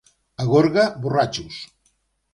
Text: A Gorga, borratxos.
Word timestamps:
A 0.43 0.45
Gorga, 0.53 0.85
borratxos. 1.03 1.63